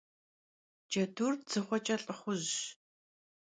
Cedur 0.89 1.33
dzığueç'e 1.47 1.95
lh'ıxhujş. 2.03 2.55